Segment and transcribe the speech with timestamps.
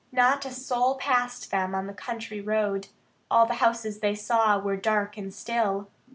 [0.11, 2.87] Not a soul passed them on the country road.
[3.29, 5.89] All the houses they saw were dark and still.